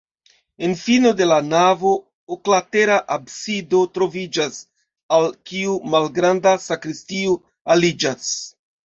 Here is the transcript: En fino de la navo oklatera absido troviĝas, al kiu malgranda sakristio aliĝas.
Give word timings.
En 0.67 0.71
fino 0.83 1.09
de 1.17 1.25
la 1.31 1.35
navo 1.49 1.91
oklatera 2.35 2.95
absido 3.15 3.81
troviĝas, 3.97 4.57
al 5.19 5.29
kiu 5.51 5.77
malgranda 5.97 6.55
sakristio 6.65 7.37
aliĝas. 7.77 8.33